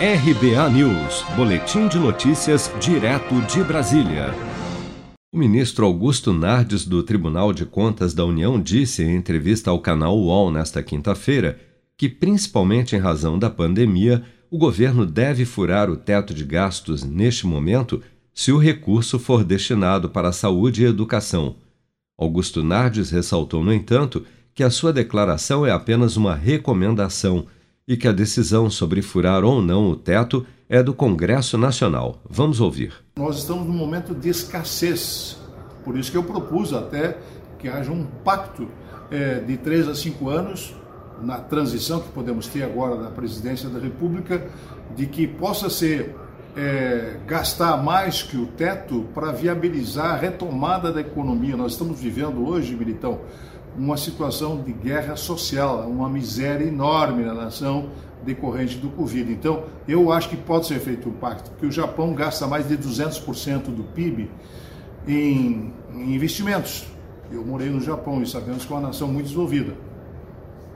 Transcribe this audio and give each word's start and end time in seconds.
RBA 0.00 0.70
News, 0.70 1.24
Boletim 1.34 1.88
de 1.88 1.98
Notícias, 1.98 2.70
direto 2.80 3.34
de 3.52 3.64
Brasília. 3.64 4.32
O 5.32 5.36
ministro 5.36 5.84
Augusto 5.84 6.32
Nardes, 6.32 6.86
do 6.86 7.02
Tribunal 7.02 7.52
de 7.52 7.66
Contas 7.66 8.14
da 8.14 8.24
União, 8.24 8.62
disse 8.62 9.02
em 9.02 9.16
entrevista 9.16 9.70
ao 9.70 9.80
canal 9.80 10.16
UOL 10.16 10.52
nesta 10.52 10.84
quinta-feira 10.84 11.58
que, 11.96 12.08
principalmente 12.08 12.94
em 12.94 13.00
razão 13.00 13.36
da 13.36 13.50
pandemia, 13.50 14.22
o 14.48 14.56
governo 14.56 15.04
deve 15.04 15.44
furar 15.44 15.90
o 15.90 15.96
teto 15.96 16.32
de 16.32 16.44
gastos 16.44 17.02
neste 17.02 17.44
momento 17.44 18.00
se 18.32 18.52
o 18.52 18.56
recurso 18.56 19.18
for 19.18 19.42
destinado 19.42 20.08
para 20.08 20.28
a 20.28 20.32
saúde 20.32 20.84
e 20.84 20.86
educação. 20.86 21.56
Augusto 22.16 22.62
Nardes 22.62 23.10
ressaltou, 23.10 23.64
no 23.64 23.72
entanto, 23.72 24.24
que 24.54 24.62
a 24.62 24.70
sua 24.70 24.92
declaração 24.92 25.66
é 25.66 25.72
apenas 25.72 26.16
uma 26.16 26.36
recomendação 26.36 27.46
e 27.88 27.96
que 27.96 28.06
a 28.06 28.12
decisão 28.12 28.68
sobre 28.68 29.00
furar 29.00 29.42
ou 29.42 29.62
não 29.62 29.88
o 29.88 29.96
teto 29.96 30.44
é 30.68 30.82
do 30.82 30.92
Congresso 30.92 31.56
Nacional. 31.56 32.20
Vamos 32.28 32.60
ouvir. 32.60 32.92
Nós 33.16 33.38
estamos 33.38 33.66
num 33.66 33.72
momento 33.72 34.14
de 34.14 34.28
escassez, 34.28 35.38
por 35.82 35.96
isso 35.96 36.10
que 36.10 36.18
eu 36.18 36.22
propus 36.22 36.74
até 36.74 37.16
que 37.58 37.66
haja 37.66 37.90
um 37.90 38.04
pacto 38.22 38.68
é, 39.10 39.40
de 39.40 39.56
três 39.56 39.88
a 39.88 39.94
cinco 39.94 40.28
anos 40.28 40.74
na 41.22 41.38
transição 41.38 42.00
que 42.00 42.10
podemos 42.10 42.46
ter 42.46 42.62
agora 42.62 42.94
na 42.94 43.10
presidência 43.10 43.70
da 43.70 43.80
República, 43.80 44.46
de 44.94 45.06
que 45.06 45.26
possa 45.26 45.70
ser 45.70 46.14
é, 46.54 47.16
gastar 47.26 47.82
mais 47.82 48.22
que 48.22 48.36
o 48.36 48.46
teto 48.46 49.06
para 49.14 49.32
viabilizar 49.32 50.14
a 50.14 50.16
retomada 50.16 50.92
da 50.92 51.00
economia. 51.00 51.56
Nós 51.56 51.72
estamos 51.72 51.98
vivendo 51.98 52.46
hoje, 52.46 52.76
Militão, 52.76 53.20
uma 53.78 53.96
situação 53.96 54.60
de 54.60 54.72
guerra 54.72 55.16
social, 55.16 55.88
uma 55.88 56.08
miséria 56.08 56.64
enorme 56.64 57.24
na 57.24 57.32
nação 57.32 57.90
decorrente 58.24 58.76
do 58.76 58.88
Covid. 58.90 59.32
Então, 59.32 59.64
eu 59.86 60.12
acho 60.12 60.28
que 60.28 60.36
pode 60.36 60.66
ser 60.66 60.80
feito 60.80 61.08
um 61.08 61.12
pacto, 61.12 61.50
porque 61.50 61.66
o 61.66 61.70
Japão 61.70 62.12
gasta 62.12 62.46
mais 62.46 62.66
de 62.66 62.76
200% 62.76 63.66
do 63.66 63.84
PIB 63.84 64.28
em, 65.06 65.72
investimentos. 65.94 66.86
Eu 67.30 67.44
morei 67.44 67.70
no 67.70 67.80
Japão 67.80 68.20
e 68.22 68.26
sabemos 68.26 68.64
que 68.64 68.72
é 68.72 68.76
uma 68.76 68.88
nação 68.88 69.06
muito 69.06 69.26
desenvolvida. 69.26 69.74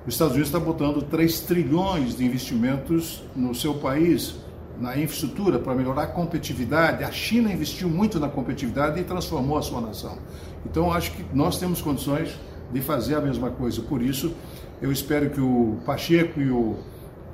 Os 0.06 0.14
Estados 0.14 0.34
Unidos 0.34 0.48
está 0.48 0.60
botando 0.60 1.02
3 1.02 1.40
trilhões 1.40 2.16
de 2.16 2.24
investimentos 2.24 3.22
no 3.34 3.54
seu 3.54 3.74
país, 3.74 4.36
na 4.80 4.96
infraestrutura, 4.96 5.58
para 5.58 5.74
melhorar 5.74 6.04
a 6.04 6.06
competitividade. 6.06 7.04
A 7.04 7.10
China 7.10 7.52
investiu 7.52 7.88
muito 7.88 8.18
na 8.18 8.28
competitividade 8.28 9.00
e 9.00 9.04
transformou 9.04 9.58
a 9.58 9.62
sua 9.62 9.80
nação. 9.80 10.18
Então, 10.66 10.92
acho 10.92 11.12
que 11.12 11.24
nós 11.32 11.58
temos 11.58 11.80
condições 11.80 12.36
de 12.72 12.80
fazer 12.80 13.16
a 13.16 13.20
mesma 13.20 13.50
coisa. 13.50 13.80
Por 13.82 14.02
isso, 14.02 14.34
eu 14.80 14.90
espero 14.90 15.30
que 15.30 15.40
o 15.40 15.78
Pacheco 15.84 16.40
e 16.40 16.50
o 16.50 16.76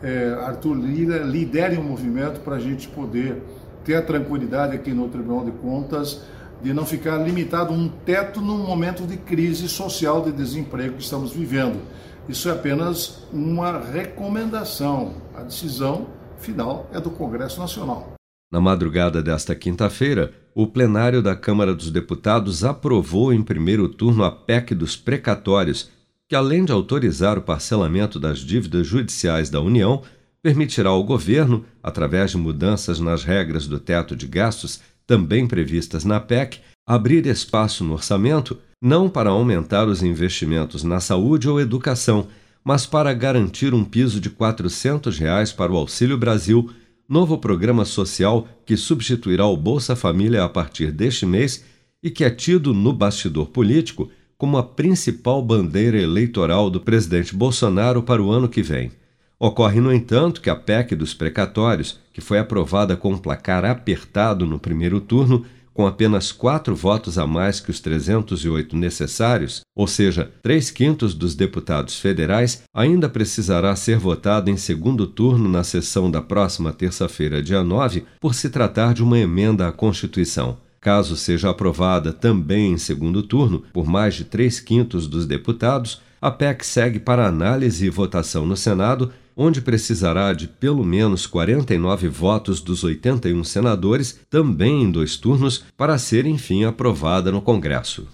é, 0.03 0.37
Arthur 0.43 0.75
Lira 0.75 1.19
liderem 1.19 1.79
o 1.79 1.81
um 1.81 1.85
movimento 1.85 2.41
para 2.41 2.57
a 2.57 2.61
gente 2.61 2.89
poder 2.89 3.43
ter 3.85 3.97
a 3.97 4.03
tranquilidade 4.03 4.75
aqui 4.75 4.93
no 4.93 5.09
Tribunal 5.09 5.45
de 5.45 5.53
Contas 5.53 6.23
de 6.63 6.75
não 6.75 6.85
ficar 6.85 7.17
limitado 7.19 7.73
a 7.73 7.77
um 7.77 7.89
teto 7.89 8.41
num 8.41 8.59
momento 8.59 9.07
de 9.07 9.17
crise 9.17 9.69
social 9.69 10.23
de 10.23 10.33
desemprego 10.33 10.97
que 10.97 11.03
estamos 11.03 11.33
vivendo. 11.33 11.81
Isso 12.29 12.49
é 12.49 12.53
apenas 12.53 13.23
uma 13.33 13.79
recomendação. 13.79 15.15
A 15.35 15.43
decisão 15.43 16.09
final 16.39 16.89
é 16.93 17.01
do 17.01 17.11
Congresso 17.11 17.61
Nacional. 17.61 18.18
Na 18.51 18.61
madrugada 18.61 19.23
desta 19.23 19.55
quinta-feira, 19.55 20.33
o 20.55 20.67
plenário 20.67 21.23
da 21.23 21.37
Câmara 21.37 21.75
dos 21.75 21.91
Deputados 21.91 22.65
aprovou 22.65 23.31
em 23.33 23.43
primeiro 23.43 23.89
turno 23.89 24.25
a 24.25 24.31
PEC 24.31 24.75
dos 24.75 24.97
precatórios, 24.97 25.91
que, 26.27 26.35
além 26.35 26.65
de 26.65 26.73
autorizar 26.73 27.37
o 27.37 27.43
parcelamento 27.43 28.19
das 28.19 28.39
dívidas 28.39 28.87
judiciais 28.87 29.51
da 29.51 29.61
União, 29.61 30.03
permitirá 30.43 30.89
ao 30.89 31.05
governo, 31.05 31.65
através 31.83 32.31
de 32.31 32.39
mudanças 32.39 32.99
nas 32.99 33.23
regras 33.23 33.67
do 33.67 33.79
teto 33.79 34.17
de 34.17 34.27
gastos, 34.27 34.81
também 35.07 35.47
previstas 35.47 36.05
na 36.05 36.19
PEC, 36.19 36.61
abrir 36.87 37.27
espaço 37.27 37.85
no 37.85 37.93
orçamento 37.93 38.59
não 38.81 39.11
para 39.11 39.31
aumentar 39.31 39.89
os 39.89 40.03
investimentos 40.03 40.83
na 40.83 41.01
saúde 41.01 41.49
ou 41.49 41.61
educação, 41.61 42.29
mas 42.65 42.87
para 42.87 43.13
garantir 43.13 43.75
um 43.75 43.85
piso 43.85 44.21
de 44.21 44.31
400 44.31 45.19
reais 45.19 45.53
para 45.53 45.73
o 45.73 45.77
Auxílio 45.77 46.17
Brasil 46.17 46.71
novo 47.09 47.39
programa 47.39 47.87
social 47.87 48.47
que 48.67 48.77
substituirá 48.77 49.47
o 49.47 49.57
Bolsa 49.57 49.97
Família 49.97 50.45
a 50.45 50.49
partir 50.49 50.93
deste 50.93 51.25
mês 51.25 51.65
e 52.03 52.11
que 52.11 52.23
é 52.23 52.31
tido 52.31 52.75
no 52.75 52.93
bastidor 52.93 53.49
político 53.49 54.11
como 54.37 54.59
a 54.59 54.63
principal 54.63 55.43
bandeira 55.43 55.99
eleitoral 55.99 56.69
do 56.69 56.81
presidente 56.81 57.35
Bolsonaro 57.35 58.03
para 58.03 58.23
o 58.23 58.31
ano 58.31 58.49
que 58.49 58.63
vem. 58.63 58.93
Ocorre, 59.41 59.81
no 59.81 59.93
entanto, 59.93 60.41
que 60.41 60.51
a 60.51 60.57
PEC 60.57 60.95
dos 60.95 61.15
precatórios, 61.15 61.99
que 62.13 62.21
foi 62.21 62.39
aprovada 62.39 62.97
com 62.97 63.13
um 63.13 63.19
placar 63.19 63.65
apertado 63.65 64.45
no 64.45 64.59
primeiro 64.59 65.01
turno, 65.01 65.45
com 65.79 65.87
apenas 65.87 66.33
quatro 66.33 66.75
votos 66.75 67.19
a 67.19 67.25
mais 67.25 67.61
que 67.61 67.71
os 67.71 67.79
308 67.79 68.77
necessários, 68.77 69.61
ou 69.77 69.87
seja, 69.87 70.29
três 70.43 70.73
quintos 70.73 71.15
dos 71.15 71.37
deputados 71.37 72.01
federais, 72.01 72.65
ainda 72.75 73.09
precisará 73.09 73.77
ser 73.77 73.97
votada 73.97 74.51
em 74.51 74.57
segundo 74.57 75.07
turno 75.07 75.49
na 75.49 75.63
sessão 75.63 76.11
da 76.11 76.21
próxima 76.21 76.73
terça-feira, 76.73 77.41
dia 77.41 77.63
9, 77.63 78.03
por 78.19 78.35
se 78.35 78.51
tratar 78.51 78.93
de 78.93 79.05
uma 79.05 79.21
emenda 79.21 79.69
à 79.69 79.71
Constituição. 79.71 80.57
Caso 80.81 81.17
seja 81.17 81.51
aprovada 81.51 82.13
também 82.13 82.73
em 82.73 82.79
segundo 82.79 83.23
turno 83.23 83.63
por 83.73 83.87
mais 83.87 84.17
de 84.17 84.25
três 84.25 84.59
quintos 84.59 85.07
dos 85.07 85.27
deputados, 85.27 86.03
a 86.21 86.29
PEC 86.29 86.67
segue 86.67 86.99
para 86.99 87.29
análise 87.29 87.87
e 87.87 87.91
votação 87.91 88.45
no 88.45 88.57
Senado 88.57 89.13
onde 89.41 89.61
precisará 89.61 90.33
de 90.33 90.49
pelo 90.49 90.85
menos 90.85 91.25
49 91.25 92.09
votos 92.09 92.61
dos 92.61 92.83
81 92.83 93.45
senadores, 93.45 94.19
também 94.29 94.83
em 94.83 94.91
dois 94.91 95.17
turnos, 95.17 95.65
para 95.77 95.97
ser 95.97 96.27
enfim 96.27 96.65
aprovada 96.65 97.31
no 97.31 97.41
Congresso. 97.41 98.09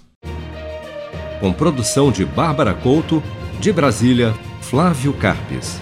Com 1.40 1.50
produção 1.50 2.12
de 2.12 2.26
Bárbara 2.26 2.74
Couto, 2.74 3.22
de 3.58 3.72
Brasília, 3.72 4.34
Flávio 4.60 5.14
Carpes. 5.14 5.80